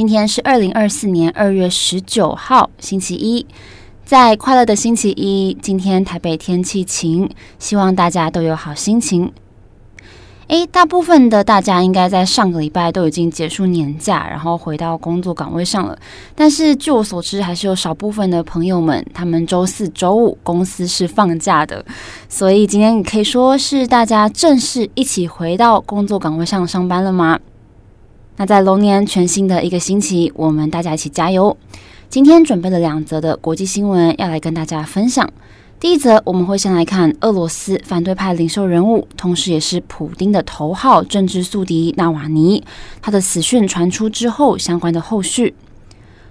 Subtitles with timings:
[0.00, 3.44] 今天是二零二四年二月十九号，星期一，
[4.02, 9.30] 在快乐的星期一，今天台北天气晴，希望大家都有好心情。
[10.46, 15.98] 诶，大部分的大家应该在上个礼拜都已经结束年假，然后回到工作岗位上了。
[16.34, 21.84] 但是据我所知，还是有少部分的朋友们，他们周四、周五公司是放假的，
[22.26, 27.38] 所以今天你可以说是大家正式一起回到工作岗位上上班了吗？
[28.40, 31.54] 那在龙年全新的一个星期，我们大家一起加油。
[32.08, 35.30] 今天准备了两则的国际新闻要来跟大家分享。
[35.78, 42.64] 第一则，我们会先来看俄罗斯反对派领袖人物，同时也是普丁的头号政治宿敌纳瓦尼，
[43.02, 45.54] 他的死讯传出之后相关的后续。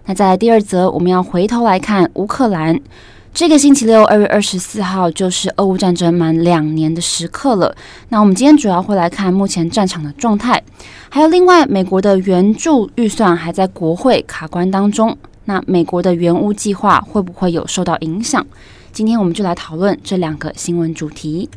[0.06, 2.80] 那在第二则，我们要回头来看乌克兰。
[3.32, 7.74] 这个星期六，二月二十四号，就是俄乌战争满两年的时刻了。
[8.10, 10.62] 那我们今天主要会来看目前战场的状态，
[11.10, 15.16] 还有另外美国的援助预算还在国会卡关当中。
[15.46, 18.46] 那美国的援乌计划会不会有受到影响？
[18.92, 21.50] 今天我们就来讨论这两个新闻主题。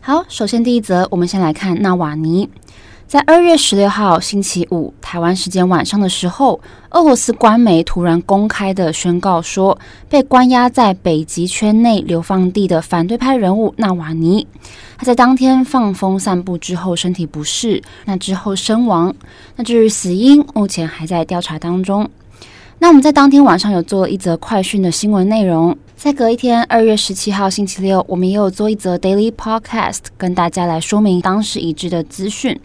[0.00, 2.48] 好，首先第一则，我们先来看纳瓦尼。
[3.06, 6.60] 在二月十六号星期五，台湾时间晚上的时候，
[6.90, 14.44] 俄罗斯官媒突然公开的宣告说，被关押在北极圈内流放地的反对派人物纳瓦尼，
[14.96, 19.14] 他在当天放风散步之后身体不适，那之后身亡。
[19.54, 22.08] 那至于死因，目前还在调查当中。
[22.80, 32.58] 那我们在当天晚上有做了一则快讯的新闻内容，在隔一天二月十七号星期六，我们也有做一则 Daily Podcast，跟大家来说明当时已知的资讯。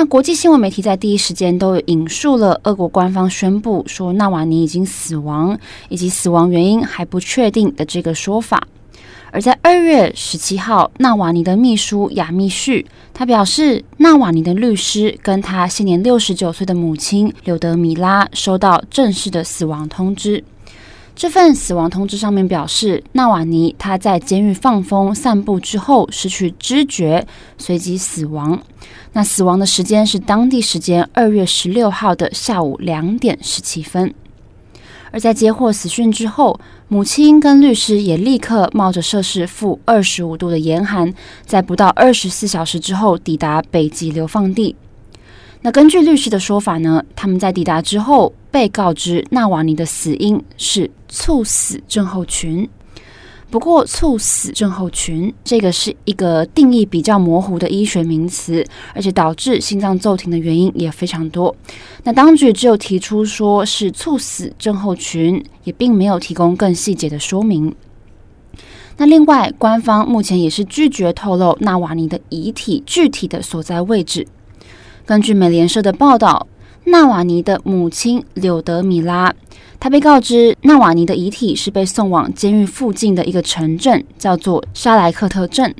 [0.00, 5.58] 那国际新闻媒体在第一时间都引述了俄国官方宣布说纳瓦尼已经死亡，
[5.90, 8.66] 以及死亡原因还不确定的这个说法。
[9.30, 20.42] 而在二月十七号，纳瓦尼的秘书亚密旭他表示，纳瓦尼的律师跟他现年六十九岁的母亲柳德米拉收到正式的死亡通知。
[21.20, 27.26] 这份死亡通知上面表示，纳瓦尼他在监狱放风散步之后失去知觉，
[27.58, 28.58] 随即死亡。
[29.12, 34.14] 那死亡的时间是当地时间二月十六号的下午两点十七分。
[35.10, 36.58] 而在接获死讯之后，
[36.88, 41.12] 母亲跟律师也立刻冒着摄氏负二十五度的严寒，
[41.44, 44.74] 在不到二十四小时之后抵达北极流放地。
[45.62, 52.68] 那根据律师的说法呢，他们在抵达之后被告知纳瓦尼的死因是猝死症候群。
[53.50, 61.54] 不过，猝死症候群这个是一个定义比较模糊的医学名词，而且导致心脏骤停的原因也非常多。
[62.04, 67.74] 那当局只有提出说是猝死症候群，也并没有提供更细节的说明。
[68.96, 74.26] 那另外，官方目前也是拒绝透露纳瓦尼的遗体具体的所在位置。
[75.10, 76.46] 根据美联社的报道，
[76.84, 79.34] 纳瓦尼的母亲柳德米拉，
[79.80, 85.74] 她被告知纳瓦尼的遗体是被送往监狱附近的一个城镇，叫做沙莱克特镇。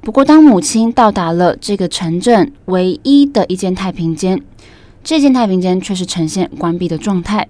[0.00, 4.42] 不过，当母亲到达了这个城镇唯一的一间太平间，
[5.04, 7.46] 这间太平间却是呈现关闭的状态。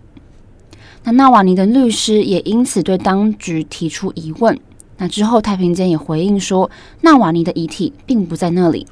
[1.05, 4.61] 那纳瓦尼的律师也因此对当局提出疑问。
[4.99, 6.71] 那之后，太平间也回应说，
[7.01, 8.87] 纳瓦尼的遗体并不在那里。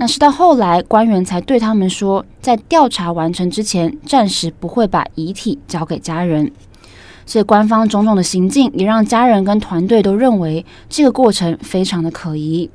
[0.00, 6.50] 那是到后来，官员才对他们说，在调查完成之前，暂时不会把遗体交给家人。
[7.26, 12.70] 所以，官方种种的行径也让家人跟团队都认为这个过程非常的可疑。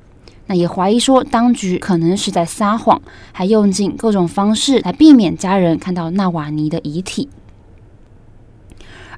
[0.48, 3.02] 那也怀疑说，当局可能是在撒谎，
[3.32, 7.30] 还用尽各种方式来避免家人看到纳瓦尼的遗体。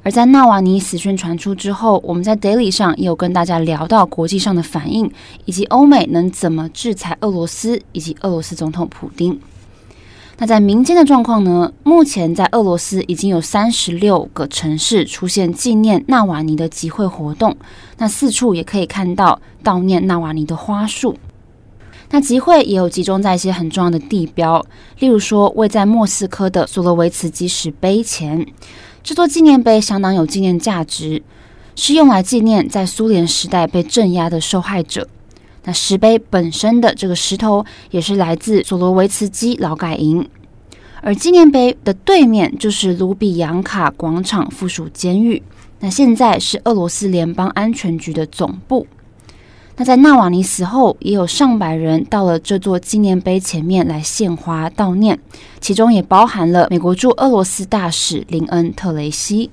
[0.06, 5.12] 而在纳瓦尼死讯传出之后，我们在 Daily 上也有跟大家聊到国际上的反应，
[5.46, 9.40] 以及欧美能怎么制裁俄罗斯以及俄罗斯总统普丁。
[10.38, 11.74] 那在民间的状况呢？
[11.82, 17.58] 目前在俄罗斯已经有三十六个城市出现纪念纳瓦尼的集会活动，
[17.98, 21.18] 那四处也可以看到悼念纳瓦尼的花束。
[22.12, 24.64] 那集会也有集中在一些很重要的地标，
[25.00, 28.46] 例如说位在莫斯科的索罗维茨基石碑前。
[29.06, 31.22] 这座纪念碑相当有纪念价值，
[31.76, 35.08] 是用来纪念在苏联时代被镇压的受害者。
[35.66, 40.28] 那石碑本身的这个石头也是来自索罗维茨基劳改营，
[41.02, 45.44] 而纪念碑的对面就是卢比扬卡广场附属监狱，
[45.82, 48.88] 那现在是俄罗斯联邦安全局的总部。
[49.78, 55.20] 那在纳瓦尼死后，也有上百人到了这座纪念碑前面来献花悼念，
[55.60, 59.52] 其中也包含了美国驻俄罗斯大使林恩·特雷西。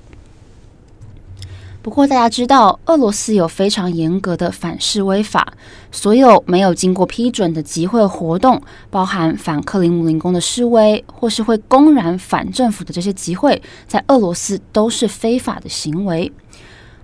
[1.81, 5.51] 不过，大家知道，俄罗斯有非常严格的反示威法，
[5.91, 16.31] 所有没有经过批准的集会活动，包含反克里姆林宫的示威，或是会公然反政府的这些集会，在俄罗斯都是非法的行为。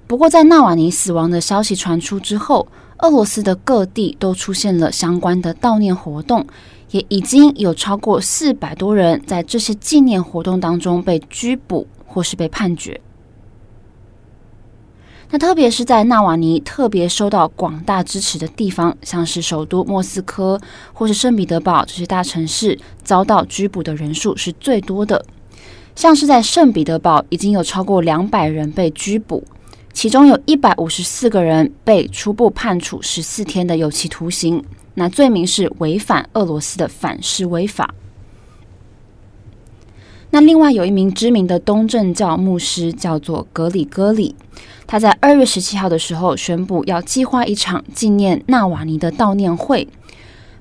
[0.07, 2.65] 不过，在纳瓦尼死亡的消息传出之后，
[2.99, 6.45] 俄罗斯的各地都出现了相关的悼念活动，
[6.91, 12.99] 也已经有超过四百多人在这些纪念活动当中被拘捕或是被判决。
[15.31, 20.59] 那特别是在纳瓦尼特别受到广大支持的地方，像是首都莫斯科
[20.91, 25.23] 或是圣彼得堡这些大城市，遭到拘捕的人数是最多的。
[25.95, 29.43] 像是在圣彼得堡，已经有超过两百人被拘捕，
[30.01, 34.63] 其中有一百五十四个人被初步判处十四天的有期徒刑。
[34.93, 37.93] 那罪名是违反俄罗斯的反示威法。
[40.29, 44.33] 那另外有一名知名的东正教牧师叫做格里戈里，
[44.87, 49.85] 他在二月十七号的时候宣布要计划一场纪念纳瓦尼的悼念会。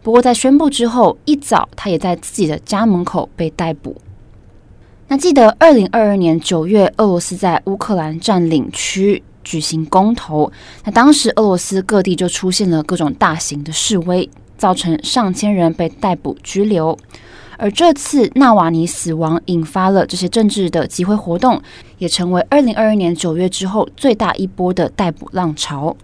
[0.02, 3.96] 不过在宣布之后一早，他也在自己的家门口被逮捕。
[5.06, 10.52] 那记得二零二二年九月，俄罗斯在乌克兰占领区举行公投，
[10.84, 14.28] 那当时俄罗斯各地就出现了各种大型的示威，
[14.58, 16.98] 造成上千人被逮捕拘留。
[17.56, 21.62] 而这次纳瓦尼死亡引发了这些政治的集会活动，
[21.96, 25.96] 也成为二零二二年九月之后最大一波的逮捕浪潮。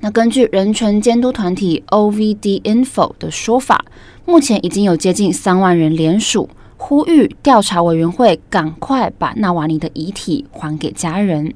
[0.00, 3.86] 那根据人权监督团体 OVD Info 的说法，
[4.26, 11.54] 目前已经有接近三万人联署，呼吁调查委员会赶快把纳瓦尼的遗体还给家人。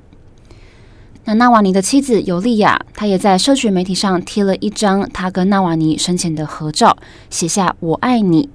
[1.28, 6.96] 那纳瓦尼的妻子尤利亚，她也在社群媒体上贴了一张她跟纳瓦尼生前的合照，
[7.30, 8.48] 写下“我爱你”。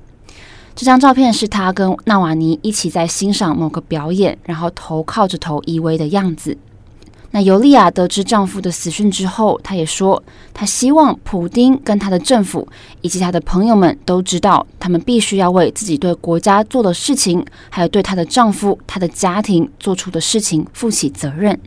[0.73, 6.57] 这张照片是她跟纳瓦尼一起在欣赏某个表演，然后头靠着头依偎的样子。
[7.31, 10.23] 那尤利亚得知丈夫的死讯之后，她也说，
[10.53, 12.65] 她希望普丁跟他的政府
[13.01, 21.59] 以及他的朋友们都知道，他们必须要为自己对国家做的事情，还有对她的丈夫、她的家庭做出的事情负起责任。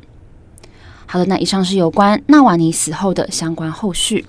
[1.07, 4.25] 好的，那以上是有关纳瓦尼死后的相关后续。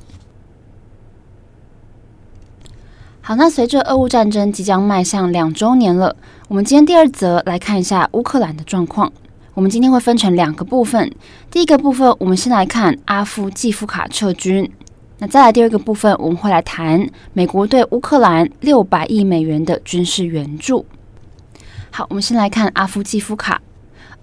[3.22, 6.16] 好，那随着俄乌战争即将迈向两周年了，
[6.48, 9.12] 我们今天第二则来看一下乌克兰的状况。
[9.56, 11.12] 我们今天会分成两个部分，
[11.50, 14.70] 第一个部分我们先来看阿夫季夫卡撤军，
[15.18, 20.86] 那再来第二个部分我们会来谈美国对乌克兰六百亿美元的军事援助。
[21.90, 23.62] 好，我们先来看阿夫季夫卡。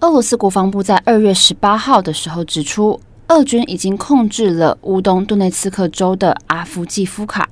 [0.03, 7.47] 俄罗斯国防部在二月十八号的时候指出，俄军已经控制了乌东顿内茨克州的阿夫季夫卡。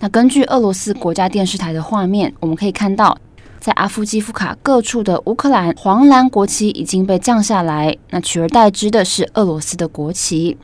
[0.00, 3.16] 那根据俄罗斯国家电视台的画面，我们可以看到，
[3.58, 10.58] 在阿夫季夫卡各处的乌克兰黄蓝国旗已经被降下来，那取而代之的是俄罗斯的国旗。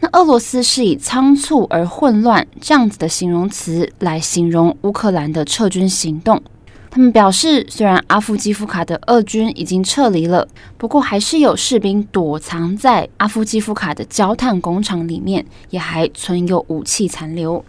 [0.00, 6.42] 那俄罗斯是以仓促而混乱这样子的形容词来形容乌克兰的撤军行动。
[6.90, 17.64] 他们表示，虽然阿夫基夫卡的俄军已经撤离了，不过还是有士兵躲藏在阿夫基夫卡的焦炭工厂里面，也还存有武器残留。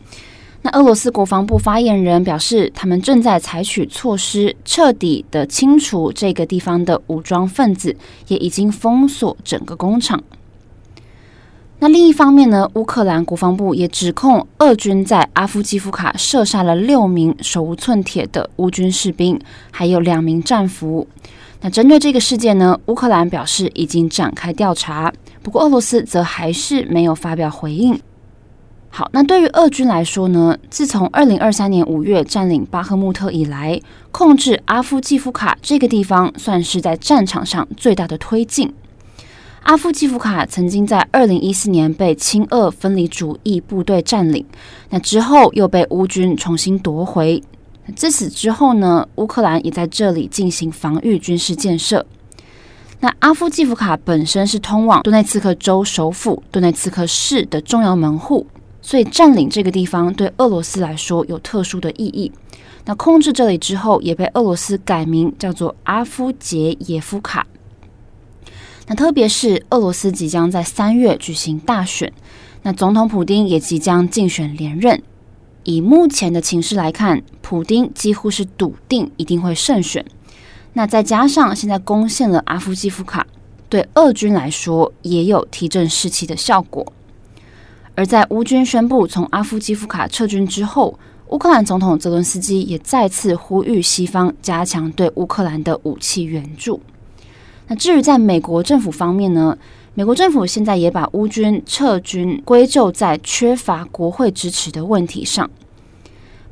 [0.63, 7.95] 那俄罗斯国防部发言人表示，他们正在采取措施，彻底的清除这个地方的武装分子，
[8.27, 10.23] 也已经封锁整个工厂。
[11.83, 19.39] 那另一方面呢，乌克兰国防部也指控俄军在阿夫基夫卡射杀了六名手无寸铁的乌军士兵，
[19.71, 21.07] 还有两名战俘。
[21.61, 25.11] 那针对这个事件呢，乌克兰表示已经展开调查，
[25.41, 27.99] 不过俄罗斯则还是没有发表回应。
[28.89, 38.71] 好，那对于俄军来说呢，自从二零二三年五月占领巴赫穆特以来，控制阿夫基夫卡这个地方算是在战场上最大的推进。
[39.63, 44.45] 阿夫季夫卡曾经在二零一四年被亲俄分离主义部队占领，
[44.89, 47.41] 那之后又被乌军重新夺回。
[47.95, 52.05] 自此之后呢，乌克兰也在这里进行防御军事建设。
[52.99, 58.45] 那阿夫季夫卡本身是通往顿内茨克州首府顿内茨克市的重要门户，
[58.81, 62.31] 所以占领这个地方对俄罗斯来说有特殊的意义。
[62.83, 67.45] 那控制这里之后，也被俄罗斯改名叫做阿夫杰耶夫卡。
[68.91, 72.11] 那特别是俄罗斯即将在三月举行大选，
[72.63, 75.01] 那总统普丁也即将竞选连任。
[75.63, 80.05] 以目前的情势来看，普丁几乎是笃定一定会胜选。
[80.73, 83.25] 那再加上现在攻陷了阿夫基夫卡，
[83.69, 86.91] 对俄军来说也有提振士气的效果。
[87.95, 96.81] 而在乌军宣布从阿夫基夫卡撤军之后，乌克兰总统泽伦斯基也再次呼吁西方加强对乌克兰的武器援助。
[97.67, 99.57] 那至于在美国政府方面呢？
[99.93, 105.49] 美国政府现在也把乌军撤军归咎在缺乏国会支持的问题上。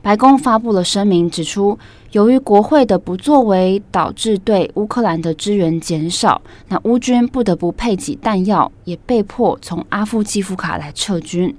[0.02, 1.78] 白宫发布了声明，指出
[2.12, 11.56] 由于国会的不作为，导致对乌克兰的支援减少，那乌军不得不配给弹药，也被迫从阿夫基夫卡来撤军。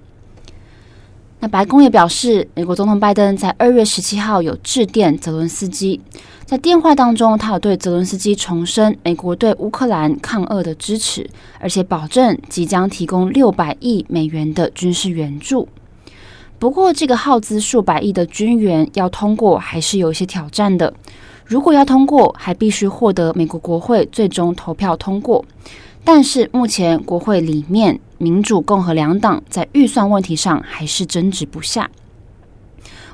[1.42, 5.99] 那白宫也表示，美国总统拜登在二月十七号有致电泽伦斯基。
[6.44, 11.28] 在电话当中，他有对泽伦斯基重申美国对乌克兰抗俄的支持，
[11.59, 15.66] 而且保证即将提供六百亿美元的军事援助。
[16.59, 20.92] 不过，这个耗资数百亿的军援要通过，还是有一些挑战的。
[21.47, 25.42] 如果要通过，还必须获得美国国会最终投票通过。
[26.04, 31.90] 但是，目前国会里面民主、共和两党在预算问题上还是争执不下。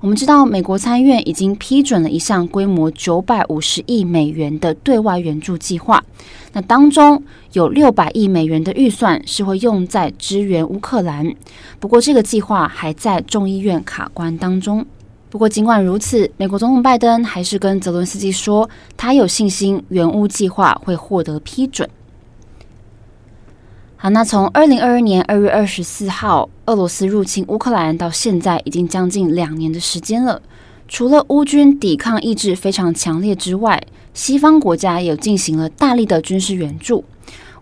[0.00, 6.02] 我们知道，美国参议院已经批准了一项规模九百五十亿美元的对外援助计划。
[6.52, 11.35] 那当中有六百亿美元的预算是会用在支援乌克兰。
[11.81, 14.85] 不过，这个计划还在众议院卡关当中。
[15.28, 21.88] 不过，尽管如此，美国总统拜登还是跟泽伦斯基说，他有信心援乌计划会获得批准。
[24.06, 30.40] 好，那从二零二二年二月二十四号俄罗斯入侵乌克兰到现在，已经将近两年的时间了。
[30.86, 33.82] 除了乌军抵抗意志非常强烈之外，
[34.14, 37.04] 西方国家也进行了大力的军事援助。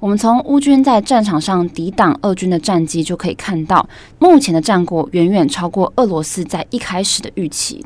[0.00, 7.82] 我们从乌军在战场上抵挡俄军的战绩就可以看到，目前的战果远远超过俄罗斯在一开始的预期。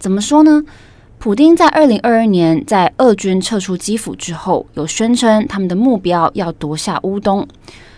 [0.00, 0.64] 怎么说呢？
[1.24, 7.48] 普丁在二零二二年在俄军撤出基辅之后，有宣称他们的目标要夺下乌东。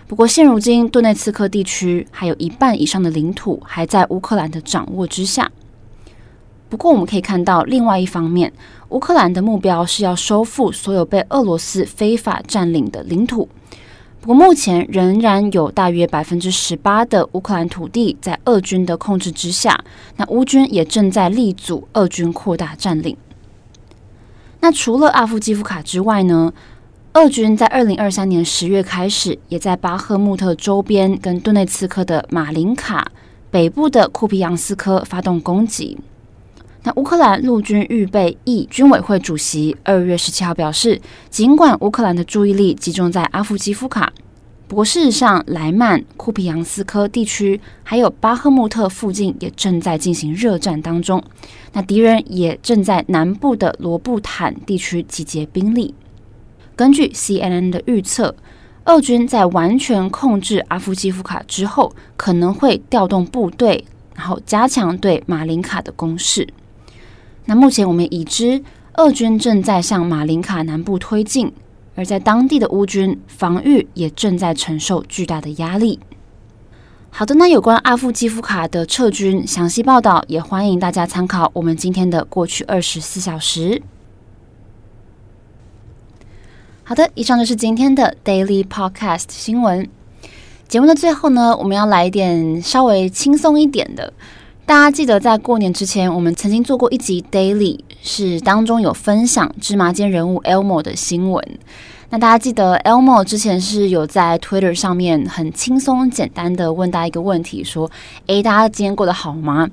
[0.06, 5.50] 不过现如今，顿内茨克地区还有一半以上的领土还在乌克兰的掌握之下。
[6.68, 8.52] 不过我们可以看到，另外一方面，
[8.90, 13.48] 乌克兰的目标是要收复所有被俄罗斯非法占领的领土。
[14.26, 19.84] 不过目前仍然有大约百分之十八的乌克兰土地在俄军的控制之下，
[20.16, 23.16] 那乌军也正在力阻俄军扩大占领。
[24.58, 26.52] 那除了阿夫基夫卡之外呢，
[27.12, 33.06] 俄军在二零二三年十月开始，也在巴赫穆特周边跟顿内茨克的马林卡
[33.52, 35.96] 北部的库皮扬斯科发动攻击。
[36.86, 44.12] 那乌克兰陆军预备役军委会主席二月十七号表示，尽管乌克兰的注意力集中在阿夫基夫卡，
[44.68, 51.20] 不过事实上，莱曼、库皮扬斯科地区还有巴赫穆特附近也正在进行热战当中。
[51.72, 55.92] 那敌人也正在南部的罗布坦地区集结兵力。
[56.76, 58.32] 根据 CNN 的预测，
[58.84, 66.46] 俄军在完全控制阿夫基夫卡之后，可能会调动部队，然后加强对马林卡的攻势。
[67.46, 68.62] 那目前我们已知，
[68.94, 71.52] 俄军正在向马林卡南部推进，
[71.94, 76.00] 而在当地的乌军防御也正在承受巨大的压力。
[77.08, 83.80] 好的，那有关阿夫基夫卡的撤军详细报道，也欢迎大家参考我们今天的过去二十四小时。
[86.82, 89.88] 好的，以上就是今天的 Daily Podcast 新闻。
[90.68, 94.12] 节目的最后呢，我们要来一点稍微轻松一点的。
[94.66, 101.58] 大家记得在过年之前，我们曾经做过一集 Daily，是当中有分享芝麻街人物 Elmo 的新闻。
[102.10, 107.88] 那大家记得 Elmo 之前是有在 Twitter 上面很轻松简单的问大家一个问题，说
[108.26, 109.70] ：“诶，大家今天过得好吗？”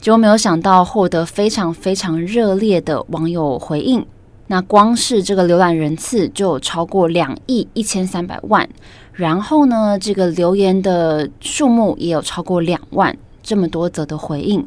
[0.00, 4.06] 结果没有想到获得非常非常热烈的网友回应。
[4.46, 8.68] 那光是这个浏览人次就有超过两亿一千三百万，
[9.12, 13.16] 然后呢，这个留言的数目也有超过两万。
[13.46, 14.66] 这么多则的回应，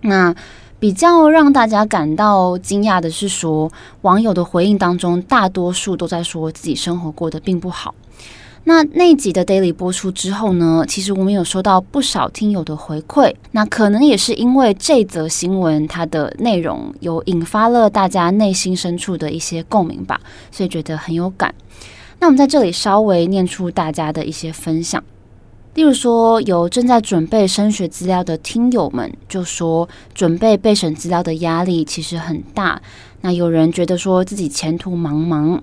[0.00, 0.34] 那
[0.78, 7.94] 比较让大家感到惊讶的是说，网友的回应当中，大多数都在说自己生活过得并不好。
[8.64, 20.18] 那那集的 Daily 播出之后呢，其实我们有收到不少听友的回馈，那可能也是因为这则新闻它的内容有引发了大家内心深处的一些共鸣吧，
[20.50, 21.54] 所以觉得很有感。
[22.20, 25.04] 那我们在这里稍微念出大家的一些分享。
[25.78, 32.82] 例如说，有正在准备升学资料的听友们就说，准备备审资料的压力其实很大。
[33.20, 35.60] 那有人觉得说自己前途茫茫。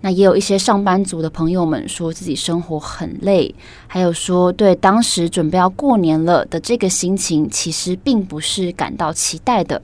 [0.00, 3.54] 那也有一些上班族的朋友们说自己生活很累，
[3.86, 9.82] 还有说对当时准备要过年了的这个心情，其实并不是感到期待的，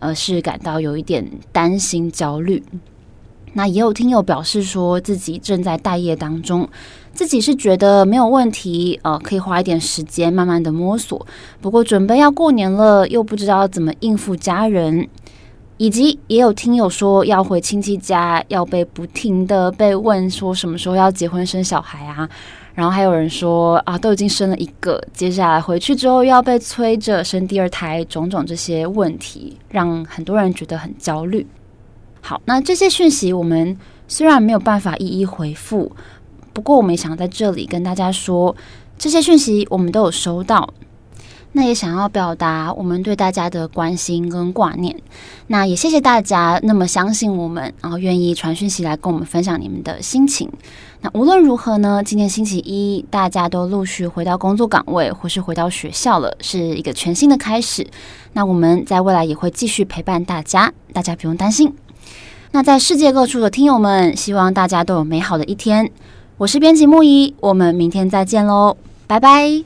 [0.00, 2.62] 而是感到有一点担心、焦虑。
[3.56, 6.68] 那也有听友表示说自己正在待业当中，
[7.14, 11.26] 自己是觉得没有问题，呃，可以花一点时间慢慢的摸索。
[11.60, 15.08] 不过准备要过年了，又不知道怎么应付家人。
[15.76, 22.28] 以及也有听友说要回亲戚家，要被不停的被问说什么时候要结婚生小孩啊，
[22.74, 31.44] 然后还有人说啊都已经生了一个，接下来回去之后又要被催着生第二胎，种种这些问题让很多人觉得很焦虑。
[32.20, 35.90] 好，那这些讯息我们虽然没有办法一一回复，
[36.54, 38.56] 不过我们也想在这里跟大家说，
[38.96, 40.72] 这些讯息我们都有收到。
[41.56, 44.96] 那也想要表达我们对大家的关心跟挂念，
[45.46, 50.50] 那也谢谢大家那么相信我们，然后愿意传讯息来跟我们分享你们的心情。
[51.00, 57.86] 那无论如何呢，今天星期一，大家都陆续回到工作岗位或是回到学校了，是一个全新的开始。
[58.32, 61.72] 那我们在未来也会继续陪伴大家，大家不用担心。
[62.50, 65.88] 那在世界各处的听友们，希望大家都有美好的一天。
[66.36, 68.76] 我是编辑木一，我们明天再见喽，
[69.06, 69.64] 拜拜。